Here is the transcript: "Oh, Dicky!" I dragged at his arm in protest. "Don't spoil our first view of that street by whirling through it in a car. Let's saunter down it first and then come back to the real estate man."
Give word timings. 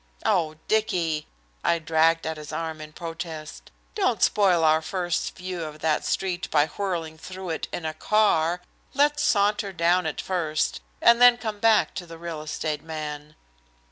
"Oh, 0.25 0.55
Dicky!" 0.67 1.27
I 1.63 1.77
dragged 1.77 2.25
at 2.25 2.37
his 2.37 2.51
arm 2.51 2.81
in 2.81 2.91
protest. 2.91 3.69
"Don't 3.93 4.23
spoil 4.23 4.63
our 4.63 4.81
first 4.81 5.35
view 5.37 5.63
of 5.63 5.77
that 5.81 6.03
street 6.05 6.49
by 6.49 6.65
whirling 6.65 7.19
through 7.19 7.51
it 7.51 7.67
in 7.71 7.85
a 7.85 7.93
car. 7.93 8.61
Let's 8.95 9.21
saunter 9.21 9.71
down 9.71 10.07
it 10.07 10.19
first 10.19 10.81
and 11.03 11.21
then 11.21 11.37
come 11.37 11.59
back 11.59 11.93
to 11.93 12.07
the 12.07 12.17
real 12.17 12.41
estate 12.41 12.81
man." 12.81 13.35